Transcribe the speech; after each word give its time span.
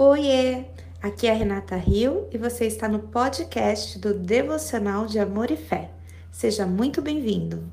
Oiê! 0.00 0.62
Aqui 1.02 1.26
é 1.26 1.32
a 1.32 1.34
Renata 1.34 1.74
Rio 1.74 2.28
e 2.32 2.38
você 2.38 2.66
está 2.66 2.88
no 2.88 3.00
podcast 3.00 3.98
do 3.98 4.14
Devocional 4.14 5.06
de 5.06 5.18
Amor 5.18 5.50
e 5.50 5.56
Fé. 5.56 5.90
Seja 6.30 6.64
muito 6.64 7.02
bem-vindo! 7.02 7.64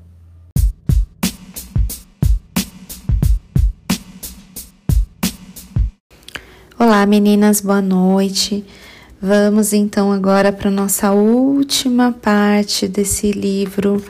Olá 6.76 7.06
meninas, 7.06 7.60
boa 7.60 7.80
noite. 7.80 8.66
Vamos 9.22 9.72
então 9.72 10.10
agora 10.10 10.52
para 10.52 10.68
nossa 10.68 11.12
última 11.12 12.10
parte 12.10 12.88
desse 12.88 13.30
livro 13.30 14.02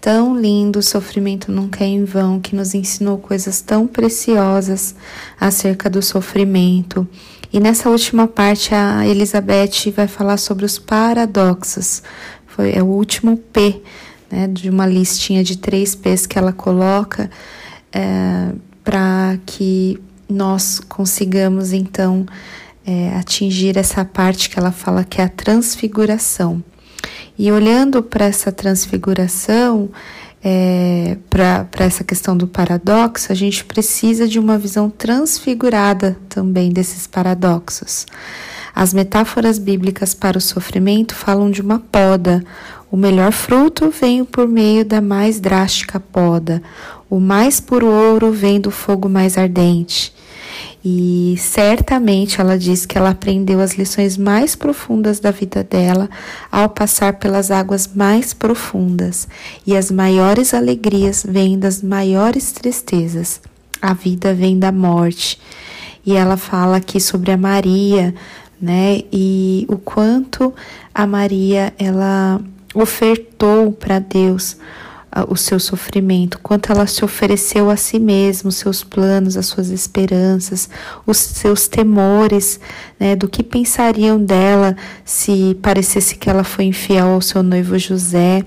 tão 0.00 0.34
lindo, 0.34 0.80
Sofrimento 0.80 1.52
Nunca 1.52 1.84
é 1.84 1.88
em 1.88 2.04
Vão, 2.06 2.40
que 2.40 2.56
nos 2.56 2.74
ensinou 2.74 3.18
coisas 3.18 3.60
tão 3.60 3.86
preciosas 3.86 4.94
acerca 5.38 5.90
do 5.90 6.00
sofrimento. 6.00 7.06
E 7.52 7.58
nessa 7.58 7.90
última 7.90 8.28
parte, 8.28 8.74
a 8.74 9.06
Elizabeth 9.06 9.90
vai 9.94 10.06
falar 10.06 10.36
sobre 10.36 10.64
os 10.64 10.78
paradoxos. 10.78 12.02
Foi, 12.46 12.72
é 12.72 12.82
o 12.82 12.86
último 12.86 13.36
P, 13.36 13.82
né, 14.30 14.46
de 14.46 14.70
uma 14.70 14.86
listinha 14.86 15.42
de 15.42 15.58
três 15.58 15.94
P's 15.94 16.26
que 16.26 16.38
ela 16.38 16.52
coloca 16.52 17.28
é, 17.92 18.52
para 18.84 19.36
que 19.44 20.00
nós 20.28 20.78
consigamos, 20.78 21.72
então, 21.72 22.24
é, 22.86 23.10
atingir 23.16 23.76
essa 23.76 24.04
parte 24.04 24.48
que 24.48 24.58
ela 24.58 24.70
fala 24.70 25.04
que 25.04 25.20
é 25.20 25.24
a 25.24 25.28
transfiguração. 25.28 26.62
E 27.42 27.50
olhando 27.50 28.02
para 28.02 28.26
essa 28.26 28.52
transfiguração, 28.52 29.88
é, 30.44 31.16
para 31.30 31.86
essa 31.86 32.04
questão 32.04 32.36
do 32.36 32.46
paradoxo, 32.46 33.32
a 33.32 33.34
gente 33.34 33.64
precisa 33.64 34.28
de 34.28 34.38
uma 34.38 34.58
visão 34.58 34.90
transfigurada 34.90 36.18
também 36.28 36.68
desses 36.68 37.06
paradoxos. 37.06 38.04
As 38.74 38.92
metáforas 38.92 39.58
bíblicas 39.58 40.12
para 40.12 40.36
o 40.36 40.40
sofrimento 40.40 41.14
falam 41.14 41.50
de 41.50 41.62
uma 41.62 41.78
poda. 41.78 42.44
O 42.92 42.96
melhor 42.98 43.32
fruto 43.32 43.88
vem 43.88 44.22
por 44.22 44.46
meio 44.46 44.84
da 44.84 45.00
mais 45.00 45.40
drástica 45.40 45.98
poda. 45.98 46.62
O 47.08 47.18
mais 47.18 47.58
puro 47.58 47.86
ouro 47.86 48.30
vem 48.30 48.60
do 48.60 48.70
fogo 48.70 49.08
mais 49.08 49.38
ardente. 49.38 50.12
E 50.84 51.34
certamente 51.38 52.40
ela 52.40 52.58
diz 52.58 52.86
que 52.86 52.96
ela 52.96 53.10
aprendeu 53.10 53.60
as 53.60 53.74
lições 53.74 54.16
mais 54.16 54.56
profundas 54.56 55.20
da 55.20 55.30
vida 55.30 55.62
dela 55.62 56.08
ao 56.50 56.68
passar 56.68 57.14
pelas 57.14 57.50
águas 57.50 57.90
mais 57.94 58.32
profundas, 58.32 59.28
e 59.66 59.76
as 59.76 59.90
maiores 59.90 60.54
alegrias 60.54 61.24
vêm 61.28 61.58
das 61.58 61.82
maiores 61.82 62.52
tristezas. 62.52 63.40
A 63.80 63.94
vida 63.94 64.34
vem 64.34 64.58
da 64.58 64.72
morte. 64.72 65.38
E 66.04 66.14
ela 66.14 66.36
fala 66.36 66.78
aqui 66.78 66.98
sobre 66.98 67.30
a 67.30 67.36
Maria, 67.36 68.14
né? 68.60 69.02
E 69.12 69.66
o 69.68 69.76
quanto 69.76 70.52
a 70.94 71.06
Maria 71.06 71.72
ela 71.78 72.40
ofertou 72.74 73.72
para 73.72 73.98
Deus 73.98 74.56
o 75.28 75.36
seu 75.36 75.58
sofrimento, 75.58 76.38
quanto 76.40 76.70
ela 76.70 76.86
se 76.86 77.04
ofereceu 77.04 77.68
a 77.68 77.76
si 77.76 77.98
mesma, 77.98 78.48
os 78.48 78.56
seus 78.56 78.84
planos, 78.84 79.36
as 79.36 79.46
suas 79.46 79.68
esperanças, 79.70 80.68
os 81.06 81.16
seus 81.16 81.66
temores, 81.66 82.60
né, 82.98 83.16
do 83.16 83.28
que 83.28 83.42
pensariam 83.42 84.22
dela 84.22 84.76
se 85.04 85.56
parecesse 85.60 86.16
que 86.16 86.30
ela 86.30 86.44
foi 86.44 86.64
infiel 86.64 87.08
ao 87.08 87.20
seu 87.20 87.42
noivo 87.42 87.78
José. 87.78 88.44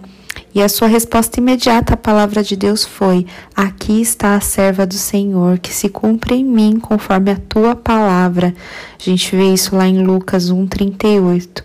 E 0.53 0.61
a 0.61 0.69
sua 0.69 0.87
resposta 0.87 1.39
imediata 1.39 1.95
à 1.95 1.97
palavra 1.97 2.43
de 2.43 2.55
Deus 2.55 2.85
foi: 2.85 3.25
Aqui 3.55 4.01
está 4.01 4.35
a 4.35 4.41
serva 4.41 4.85
do 4.85 4.93
Senhor, 4.93 5.57
que 5.57 5.73
se 5.73 5.89
cumpre 5.89 6.35
em 6.35 6.45
mim 6.45 6.79
conforme 6.79 7.31
a 7.31 7.35
tua 7.35 7.75
palavra. 7.75 8.53
A 8.99 9.03
gente 9.03 9.35
vê 9.35 9.53
isso 9.53 9.75
lá 9.75 9.87
em 9.87 10.03
Lucas 10.03 10.51
1,38. 10.51 11.63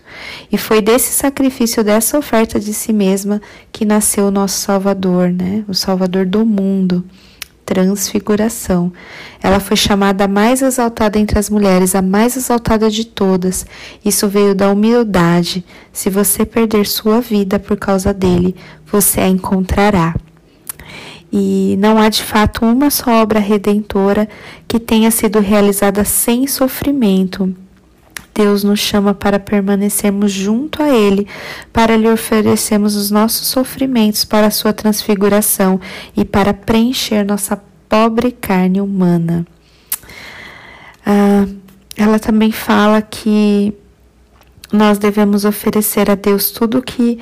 E 0.51 0.57
foi 0.57 0.81
desse 0.81 1.11
sacrifício, 1.13 1.83
dessa 1.83 2.17
oferta 2.17 2.59
de 2.59 2.73
si 2.73 2.91
mesma, 2.91 3.41
que 3.71 3.85
nasceu 3.85 4.25
o 4.27 4.31
nosso 4.31 4.59
Salvador, 4.59 5.29
né? 5.29 5.63
O 5.67 5.73
Salvador 5.73 6.25
do 6.25 6.45
mundo 6.45 7.05
transfiguração. 7.69 8.91
Ela 9.43 9.59
foi 9.59 9.77
chamada 9.77 10.23
a 10.23 10.27
mais 10.27 10.63
exaltada 10.63 11.19
entre 11.19 11.37
as 11.37 11.51
mulheres, 11.51 11.93
a 11.93 12.01
mais 12.01 12.35
exaltada 12.35 12.89
de 12.89 13.05
todas. 13.05 13.63
Isso 14.03 14.27
veio 14.27 14.55
da 14.55 14.71
humildade. 14.71 15.63
Se 15.93 16.09
você 16.09 16.43
perder 16.45 16.87
sua 16.87 17.21
vida 17.21 17.59
por 17.59 17.77
causa 17.77 18.11
dele, 18.11 18.55
você 18.91 19.21
a 19.21 19.27
encontrará. 19.27 20.15
E 21.31 21.77
não 21.79 21.99
há 21.99 22.09
de 22.09 22.23
fato 22.23 22.65
uma 22.65 22.89
só 22.89 23.21
obra 23.21 23.39
redentora 23.39 24.27
que 24.67 24.79
tenha 24.79 25.11
sido 25.11 25.39
realizada 25.39 26.03
sem 26.03 26.47
sofrimento. 26.47 27.53
Deus 28.39 28.63
nos 28.63 28.79
chama 28.79 29.13
para 29.13 29.37
permanecermos 29.37 30.31
junto 30.31 30.81
a 30.81 30.87
Ele, 30.87 31.27
para 31.73 31.97
lhe 31.97 32.07
oferecermos 32.07 32.95
os 32.95 33.11
nossos 33.11 33.47
sofrimentos 33.47 34.23
para 34.23 34.47
a 34.47 34.51
sua 34.51 34.71
transfiguração 34.71 35.77
e 36.15 36.23
para 36.23 36.53
preencher 36.53 37.25
nossa 37.25 37.61
pobre 37.89 38.31
carne 38.31 38.79
humana. 38.79 39.45
Ah, 41.05 41.45
ela 41.97 42.17
também 42.17 42.49
fala 42.49 43.01
que 43.01 43.73
nós 44.71 44.97
devemos 44.97 45.43
oferecer 45.43 46.09
a 46.09 46.15
Deus 46.15 46.49
tudo 46.49 46.81
que 46.81 47.19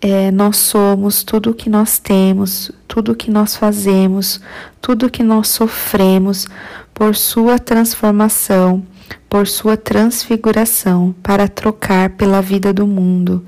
é, 0.00 0.30
nós 0.30 0.56
somos, 0.56 1.22
tudo 1.22 1.52
que 1.52 1.68
nós 1.68 1.98
temos, 1.98 2.72
tudo 2.88 3.14
que 3.14 3.30
nós 3.30 3.54
fazemos, 3.54 4.40
tudo 4.80 5.10
que 5.10 5.22
nós 5.22 5.48
sofremos 5.48 6.46
por 6.94 7.14
Sua 7.14 7.58
transformação 7.58 8.82
por 9.28 9.46
sua 9.46 9.76
transfiguração 9.76 11.14
para 11.22 11.48
trocar 11.48 12.10
pela 12.10 12.40
vida 12.40 12.72
do 12.72 12.86
mundo. 12.86 13.44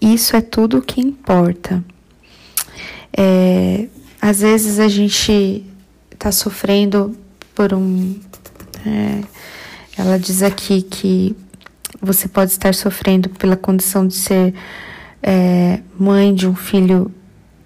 Isso 0.00 0.34
é 0.34 0.40
tudo 0.40 0.78
o 0.78 0.82
que 0.82 1.00
importa. 1.00 1.84
É, 3.16 3.86
às 4.20 4.40
vezes 4.40 4.78
a 4.78 4.88
gente 4.88 5.64
está 6.10 6.32
sofrendo 6.32 7.16
por 7.54 7.72
um. 7.72 8.16
É, 8.86 9.20
ela 9.96 10.18
diz 10.18 10.42
aqui 10.42 10.82
que 10.82 11.36
você 12.00 12.26
pode 12.26 12.50
estar 12.50 12.74
sofrendo 12.74 13.28
pela 13.28 13.56
condição 13.56 14.06
de 14.06 14.14
ser 14.14 14.54
é, 15.22 15.80
mãe 15.98 16.34
de 16.34 16.46
um 16.48 16.54
filho 16.54 17.12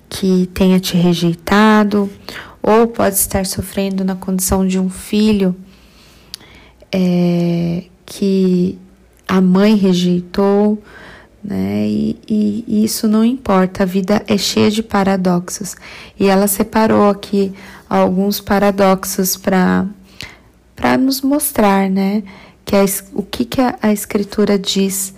que 0.09 0.49
tenha 0.53 0.79
te 0.79 0.97
rejeitado, 0.97 2.11
ou 2.63 2.87
pode 2.87 3.17
estar 3.17 3.47
sofrendo 3.47 4.05
na 4.05 4.15
condição 4.15 4.67
de 4.67 4.79
um 4.79 4.89
filho 4.89 5.55
é, 6.97 7.83
que 8.07 8.79
a 9.27 9.41
mãe 9.41 9.75
rejeitou, 9.75 10.81
né? 11.43 11.89
E, 11.89 12.17
e, 12.29 12.65
e, 12.69 12.85
isso 12.85 13.09
não 13.09 13.25
importa, 13.25 13.83
a 13.83 13.87
vida 13.87 14.23
é 14.29 14.39
cheia 14.39 14.71
de 14.71 14.81
paradoxos. 14.81 15.75
E 16.19 16.29
ela 16.29 16.47
separou 16.47 17.11
aqui 17.11 17.53
alguns 17.91 18.41
paradoxos 18.41 19.37
para 19.37 19.87
nos 21.01 21.21
mostrar, 21.21 21.91
né? 21.91 22.23
Que 22.65 22.77
a, 22.77 22.85
o 23.13 23.25
que, 23.25 23.45
que 23.45 23.61
a, 23.61 23.77
a 23.83 23.93
escritura 23.93 24.57
diz 24.57 25.13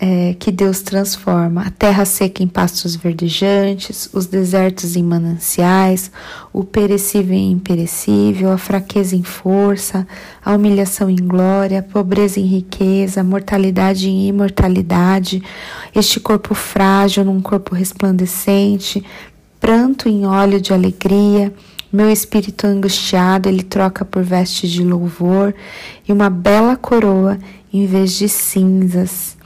é, 0.00 0.36
que 0.38 0.52
Deus 0.52 0.80
transforma 0.80 1.62
a 1.62 1.70
terra 1.70 2.04
seca 2.04 2.42
em 2.42 2.46
pastos 2.46 2.94
verdejantes, 2.94 4.08
os 4.12 4.26
desertos 4.26 4.94
em 4.94 5.02
mananciais, 5.02 6.10
o 6.52 6.62
perecível 6.62 7.34
em 7.34 7.50
imperecível, 7.50 8.52
a 8.52 8.58
fraqueza 8.58 9.16
em 9.16 9.24
força, 9.24 10.06
a 10.44 10.54
humilhação 10.54 11.10
em 11.10 11.16
glória, 11.16 11.80
a 11.80 11.82
pobreza 11.82 12.38
em 12.38 12.46
riqueza, 12.46 13.20
a 13.20 13.24
mortalidade 13.24 14.08
em 14.08 14.28
imortalidade, 14.28 15.42
este 15.94 16.20
corpo 16.20 16.54
frágil 16.54 17.24
num 17.24 17.40
corpo 17.40 17.74
resplandecente, 17.74 19.04
pranto 19.58 20.08
em 20.08 20.24
óleo 20.26 20.60
de 20.60 20.72
alegria. 20.72 21.52
Meu 21.92 22.10
espírito 22.10 22.66
angustiado 22.66 23.48
ele 23.48 23.62
troca 23.62 24.04
por 24.04 24.22
vestes 24.22 24.70
de 24.70 24.84
louvor 24.84 25.54
e 26.06 26.12
uma 26.12 26.30
bela 26.30 26.76
coroa 26.76 27.38
em 27.72 27.84
vez 27.86 28.12
de 28.12 28.28
cinzas. 28.28 29.37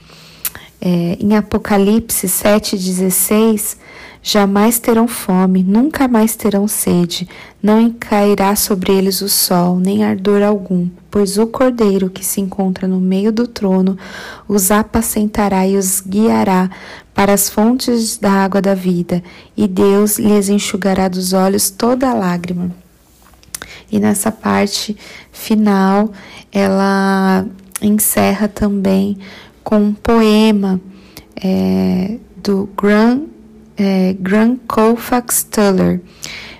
É, 0.85 1.17
em 1.17 1.33
Apocalipse 1.37 2.27
7,16, 2.27 3.77
jamais 4.21 4.79
terão 4.79 5.07
fome, 5.07 5.63
nunca 5.63 6.09
mais 6.09 6.35
terão 6.35 6.67
sede, 6.67 7.25
não 7.61 7.89
cairá 7.89 8.53
sobre 8.53 8.91
eles 8.91 9.21
o 9.21 9.29
sol, 9.29 9.79
nem 9.79 10.03
ardor 10.03 10.43
algum, 10.43 10.89
pois 11.09 11.37
o 11.37 11.47
Cordeiro 11.47 12.09
que 12.09 12.25
se 12.25 12.41
encontra 12.41 12.85
no 12.85 12.99
meio 12.99 13.31
do 13.31 13.47
trono 13.47 13.97
os 14.45 14.71
apacentará 14.71 15.65
e 15.65 15.77
os 15.77 16.01
guiará 16.01 16.69
para 17.13 17.31
as 17.31 17.49
fontes 17.49 18.17
da 18.17 18.31
água 18.31 18.61
da 18.61 18.75
vida, 18.75 19.23
e 19.55 19.69
Deus 19.69 20.19
lhes 20.19 20.49
enxugará 20.49 21.07
dos 21.07 21.31
olhos 21.31 21.69
toda 21.69 22.13
lágrima. 22.13 22.71
E 23.89 24.01
nessa 24.01 24.33
parte 24.33 24.97
final, 25.31 26.11
ela 26.51 27.45
encerra 27.81 28.49
também 28.49 29.17
com 29.63 29.77
um 29.77 29.93
poema 29.93 30.79
é, 31.41 32.17
do 32.37 32.69
Gran, 32.79 33.21
é, 33.77 34.15
Gran 34.19 34.57
Colfax 34.67 35.43
Tuller. 35.43 36.01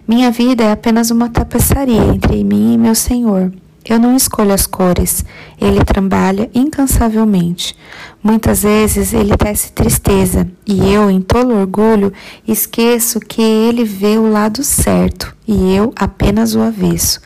Minha 0.07 0.31
vida 0.31 0.63
é 0.63 0.71
apenas 0.71 1.11
uma 1.11 1.29
tapeçaria 1.29 2.03
entre 2.05 2.43
mim 2.43 2.73
e 2.73 2.77
meu 2.77 2.95
Senhor. 2.95 3.51
Eu 3.87 3.99
não 3.99 4.15
escolho 4.15 4.53
as 4.53 4.65
cores, 4.65 5.25
ele 5.59 5.83
trabalha 5.83 6.49
incansavelmente. 6.53 7.75
Muitas 8.23 8.63
vezes 8.63 9.13
ele 9.13 9.35
tece 9.35 9.73
tristeza 9.73 10.49
e 10.65 10.93
eu, 10.93 11.09
em 11.09 11.21
tolo 11.21 11.59
orgulho, 11.59 12.13
esqueço 12.47 13.19
que 13.19 13.41
ele 13.41 13.83
vê 13.83 14.17
o 14.17 14.31
lado 14.31 14.63
certo 14.63 15.35
e 15.45 15.75
eu 15.75 15.91
apenas 15.95 16.55
o 16.55 16.61
avesso. 16.61 17.19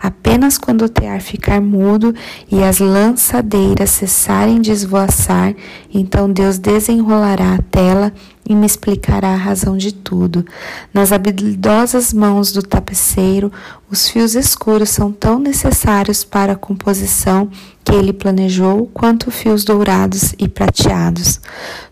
Apenas 0.00 0.56
quando 0.56 0.82
o 0.82 0.88
tear 0.88 1.20
ficar 1.20 1.60
mudo 1.60 2.14
e 2.50 2.62
as 2.62 2.78
lançadeiras 2.78 3.90
cessarem 3.90 4.60
de 4.60 4.70
esvoaçar, 4.70 5.54
então 5.92 6.30
Deus 6.30 6.58
desenrolará 6.58 7.54
a 7.54 7.62
tela 7.62 8.12
e 8.46 8.54
me 8.54 8.66
explicará 8.66 9.28
a 9.28 9.36
razão 9.36 9.76
de 9.76 9.92
tudo. 9.92 10.44
Nas 10.92 11.12
habilidosas 11.12 12.12
mãos 12.12 12.52
do 12.52 12.62
tapeceiro, 12.62 13.50
os 13.90 14.08
fios 14.08 14.34
escuros 14.34 14.90
são 14.90 15.10
tão 15.10 15.38
necessários 15.38 16.24
para 16.24 16.52
a 16.52 16.56
composição 16.56 17.48
que 17.82 17.94
ele 17.94 18.12
planejou, 18.12 18.86
quanto 18.92 19.30
fios 19.30 19.64
dourados 19.64 20.34
e 20.38 20.48
prateados. 20.48 21.40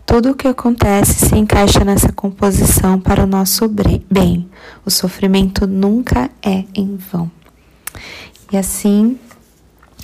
Tudo 0.05 0.31
o 0.31 0.35
que 0.35 0.47
acontece 0.47 1.27
se 1.27 1.35
encaixa 1.35 1.83
nessa 1.83 2.11
composição 2.11 2.99
para 2.99 3.23
o 3.23 3.27
nosso 3.27 3.67
bem. 3.67 4.47
O 4.85 4.91
sofrimento 4.91 5.65
nunca 5.65 6.29
é 6.41 6.65
em 6.75 6.97
vão. 7.11 7.31
E 8.51 8.57
assim, 8.57 9.17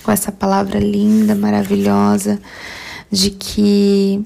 com 0.03 0.11
essa 0.11 0.31
palavra 0.31 0.79
linda, 0.79 1.35
maravilhosa, 1.35 2.39
de 3.11 3.31
que 3.31 4.25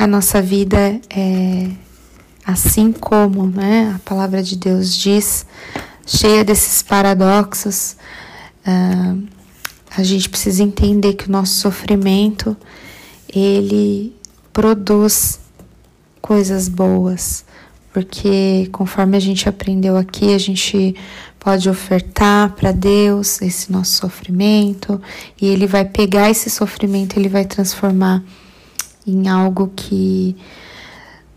a 0.00 0.06
nossa 0.06 0.40
vida 0.40 0.98
é 1.10 1.68
assim 2.42 2.90
como 2.90 3.46
né, 3.46 3.92
a 3.94 3.98
palavra 3.98 4.42
de 4.42 4.56
Deus 4.56 4.96
diz, 4.96 5.44
cheia 6.06 6.42
desses 6.42 6.82
paradoxos. 6.82 7.98
Uh, 8.66 9.22
a 9.94 10.02
gente 10.02 10.30
precisa 10.30 10.62
entender 10.62 11.12
que 11.12 11.28
o 11.28 11.30
nosso 11.30 11.52
sofrimento 11.56 12.56
ele 13.28 14.16
produz 14.54 15.38
coisas 16.22 16.66
boas, 16.66 17.44
porque 17.92 18.70
conforme 18.72 19.18
a 19.18 19.20
gente 19.20 19.50
aprendeu 19.50 19.98
aqui, 19.98 20.32
a 20.32 20.38
gente 20.38 20.96
pode 21.38 21.68
ofertar 21.68 22.54
para 22.54 22.72
Deus 22.72 23.42
esse 23.42 23.70
nosso 23.70 23.96
sofrimento 23.96 24.98
e 25.38 25.46
ele 25.46 25.66
vai 25.66 25.84
pegar 25.84 26.30
esse 26.30 26.48
sofrimento, 26.48 27.18
ele 27.18 27.28
vai 27.28 27.44
transformar 27.44 28.24
em 29.10 29.28
algo 29.28 29.72
que 29.74 30.36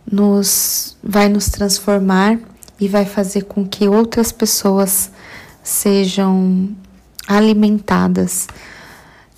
nos 0.10 0.98
vai 1.04 1.30
nos 1.30 1.48
transformar 1.48 2.40
e 2.80 2.88
vai 2.88 3.06
fazer 3.06 3.44
com 3.44 3.66
que 3.66 3.88
outras 3.88 4.32
pessoas 4.32 5.12
sejam 5.64 6.70
alimentadas. 7.28 8.48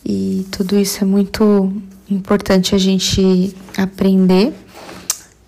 E 0.04 0.46
tudo 0.52 0.78
isso 0.78 1.04
é 1.04 1.08
muito 1.08 1.72
importante 2.10 2.76
a 2.76 2.78
gente 2.78 3.56
aprender 3.78 4.54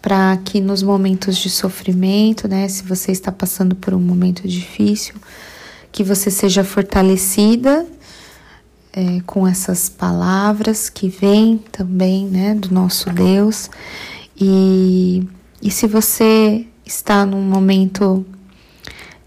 para 0.01 0.37
que 0.37 0.61
nos 0.61 0.81
momentos 0.81 1.37
de 1.37 1.49
sofrimento, 1.49 2.47
né, 2.47 2.67
se 2.67 2.83
você 2.83 3.11
está 3.11 3.31
passando 3.31 3.75
por 3.75 3.93
um 3.93 3.99
momento 3.99 4.47
difícil, 4.47 5.15
que 5.91 6.03
você 6.03 6.31
seja 6.31 6.63
fortalecida 6.63 7.85
é, 8.97 9.21
com 9.27 9.47
essas 9.47 9.87
palavras 9.87 10.89
que 10.89 11.07
vêm 11.07 11.59
também 11.71 12.25
né, 12.25 12.55
do 12.55 12.73
nosso 12.73 13.11
Deus. 13.11 13.69
E, 14.35 15.23
e 15.61 15.69
se 15.69 15.85
você 15.85 16.65
está 16.83 17.23
num 17.23 17.43
momento 17.43 18.25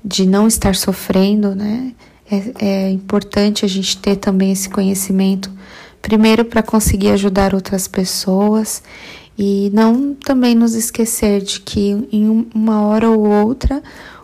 de 0.04 0.26
não 0.26 0.48
estar 0.48 0.74
sofrendo, 0.74 1.54
né, 1.54 1.92
é, 2.28 2.52
é 2.58 2.90
importante 2.90 3.64
a 3.64 3.68
gente 3.68 3.96
ter 3.98 4.16
também 4.16 4.50
esse 4.50 4.68
conhecimento, 4.68 5.52
primeiro 6.02 6.44
para 6.44 6.64
conseguir 6.64 7.10
ajudar 7.10 7.54
outras 7.54 7.86
pessoas 7.86 8.82
e 9.38 9.70
não 9.72 10.14
também 10.14 10.56
nos 10.56 10.74
esquecer 10.74 11.42
de 11.42 11.60
que 11.60 12.08
em 12.10 12.48
uma 12.52 12.82
hora 12.82 13.08
ou 13.08 13.24
outra 13.24 13.80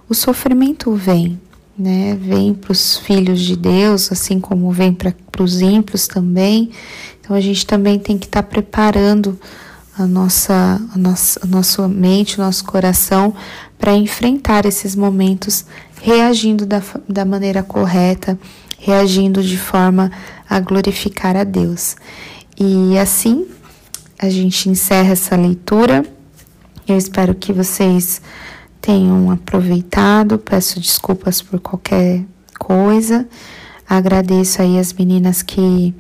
o 0.08 0.14
sofrimento 0.14 0.92
vem, 0.92 1.40
né? 1.78 2.16
Vem 2.20 2.54
para 2.54 2.72
os 2.72 2.96
filhos 2.98 3.40
de 3.40 3.56
Deus, 3.56 4.10
assim 4.10 4.40
como 4.40 4.70
vem 4.70 4.92
para 4.92 5.14
os 5.42 5.60
ímpios 5.60 6.06
também. 6.06 6.70
Então 7.20 7.36
a 7.36 7.40
gente 7.40 7.66
também 7.66 7.98
tem 7.98 8.16
que 8.16 8.26
estar 8.26 8.42
tá 8.42 8.48
preparando 8.48 9.38
a 9.98 10.06
nossa, 10.06 10.80
a 10.94 10.98
nossa, 10.98 11.40
a 11.42 11.46
nossa 11.46 11.88
mente, 11.88 12.38
o 12.38 12.42
nosso 12.42 12.64
coração 12.64 13.34
para 13.78 13.94
enfrentar 13.94 14.64
esses 14.66 14.94
momentos, 14.94 15.64
reagindo 16.02 16.64
da, 16.66 16.82
da 17.08 17.24
maneira 17.24 17.62
correta, 17.62 18.38
reagindo 18.78 19.42
de 19.42 19.58
forma 19.58 20.10
a 20.48 20.60
glorificar 20.60 21.36
a 21.36 21.44
Deus. 21.44 21.96
E 22.58 22.96
assim 22.98 23.46
a 24.18 24.30
gente 24.30 24.68
encerra 24.68 25.12
essa 25.12 25.36
leitura. 25.36 26.04
Eu 26.86 26.96
espero 26.96 27.34
que 27.34 27.52
vocês 27.52 28.22
tenham 28.86 29.32
aproveitado. 29.32 30.38
Peço 30.38 30.78
desculpas 30.78 31.42
por 31.42 31.58
qualquer 31.58 32.22
coisa. 32.56 33.26
Agradeço 33.88 34.62
aí 34.62 34.78
as 34.78 34.92
meninas 34.92 35.42
que 35.42 35.92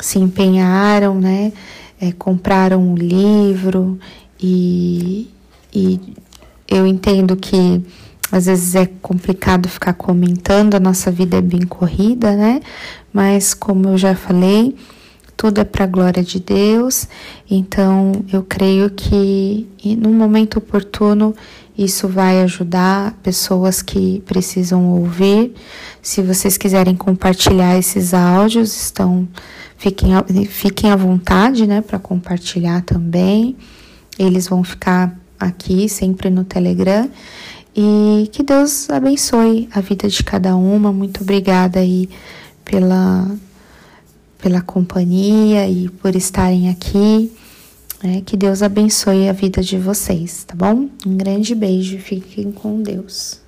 se 0.00 0.18
empenharam, 0.18 1.20
né? 1.20 1.52
É, 2.00 2.12
compraram 2.12 2.92
o 2.92 2.96
livro 2.96 3.98
e, 4.40 5.30
e 5.74 6.00
eu 6.68 6.86
entendo 6.86 7.36
que 7.36 7.82
às 8.30 8.46
vezes 8.46 8.74
é 8.74 8.86
complicado 9.00 9.68
ficar 9.68 9.94
comentando, 9.94 10.74
a 10.74 10.80
nossa 10.80 11.10
vida 11.10 11.38
é 11.38 11.40
bem 11.40 11.62
corrida, 11.62 12.34
né? 12.34 12.60
Mas 13.12 13.54
como 13.54 13.88
eu 13.90 13.98
já 13.98 14.14
falei, 14.14 14.74
tudo 15.36 15.60
é 15.60 15.64
para 15.64 15.84
a 15.84 15.86
glória 15.88 16.22
de 16.22 16.40
Deus. 16.40 17.08
Então, 17.50 18.12
eu 18.30 18.42
creio 18.42 18.90
que 18.90 19.66
no 19.98 20.10
momento 20.10 20.58
oportuno 20.58 21.34
isso 21.76 22.08
vai 22.08 22.42
ajudar 22.42 23.12
pessoas 23.22 23.82
que 23.82 24.22
precisam 24.26 24.92
ouvir. 24.92 25.54
Se 26.00 26.22
vocês 26.22 26.56
quiserem 26.56 26.96
compartilhar 26.96 27.78
esses 27.78 28.14
áudios, 28.14 28.74
estão 28.74 29.28
fiquem, 29.76 30.10
fiquem 30.48 30.90
à 30.90 30.96
vontade, 30.96 31.66
né, 31.66 31.80
para 31.80 31.98
compartilhar 31.98 32.82
também. 32.82 33.56
Eles 34.18 34.48
vão 34.48 34.64
ficar 34.64 35.14
aqui 35.38 35.88
sempre 35.88 36.30
no 36.30 36.44
Telegram. 36.44 37.10
E 37.76 38.30
que 38.32 38.42
Deus 38.42 38.88
abençoe 38.88 39.68
a 39.70 39.80
vida 39.82 40.08
de 40.08 40.22
cada 40.22 40.56
uma. 40.56 40.90
Muito 40.90 41.22
obrigada 41.22 41.80
aí 41.80 42.08
pela 42.64 43.30
pela 44.38 44.60
companhia 44.60 45.68
e 45.68 45.88
por 45.88 46.14
estarem 46.14 46.70
aqui. 46.70 47.32
É, 48.02 48.20
que 48.20 48.36
Deus 48.36 48.62
abençoe 48.62 49.28
a 49.28 49.32
vida 49.32 49.62
de 49.62 49.78
vocês, 49.78 50.44
tá 50.44 50.54
bom? 50.54 50.88
Um 51.06 51.16
grande 51.16 51.54
beijo 51.54 51.98
fiquem 51.98 52.52
com 52.52 52.82
Deus. 52.82 53.40